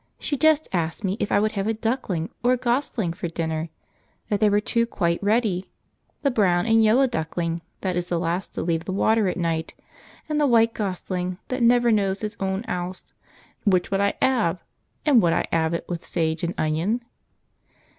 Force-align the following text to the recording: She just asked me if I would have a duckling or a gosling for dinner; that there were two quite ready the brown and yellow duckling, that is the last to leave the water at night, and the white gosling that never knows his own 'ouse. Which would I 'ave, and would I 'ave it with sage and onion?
She 0.17 0.35
just 0.35 0.67
asked 0.73 1.03
me 1.03 1.15
if 1.19 1.31
I 1.31 1.39
would 1.39 1.51
have 1.51 1.67
a 1.67 1.75
duckling 1.75 2.31
or 2.43 2.53
a 2.53 2.57
gosling 2.57 3.13
for 3.13 3.27
dinner; 3.27 3.69
that 4.29 4.39
there 4.39 4.49
were 4.49 4.59
two 4.59 4.87
quite 4.87 5.21
ready 5.21 5.69
the 6.23 6.31
brown 6.31 6.65
and 6.65 6.83
yellow 6.83 7.05
duckling, 7.05 7.61
that 7.81 7.95
is 7.95 8.09
the 8.09 8.17
last 8.17 8.55
to 8.55 8.63
leave 8.63 8.85
the 8.85 8.91
water 8.91 9.27
at 9.27 9.37
night, 9.37 9.75
and 10.27 10.41
the 10.41 10.47
white 10.47 10.73
gosling 10.73 11.37
that 11.49 11.61
never 11.61 11.91
knows 11.91 12.21
his 12.21 12.35
own 12.39 12.65
'ouse. 12.67 13.13
Which 13.63 13.91
would 13.91 14.01
I 14.01 14.15
'ave, 14.23 14.59
and 15.05 15.21
would 15.21 15.33
I 15.33 15.45
'ave 15.53 15.77
it 15.77 15.85
with 15.87 16.03
sage 16.03 16.43
and 16.43 16.55
onion? 16.57 17.03